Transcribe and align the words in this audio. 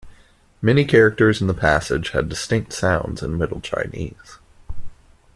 Many 0.63 0.83
characters 0.83 1.41
in 1.41 1.45
the 1.47 1.53
passage 1.53 2.09
had 2.09 2.27
distinct 2.27 2.73
sounds 2.73 3.21
in 3.21 3.37
Middle 3.37 3.61
Chinese. 3.61 4.39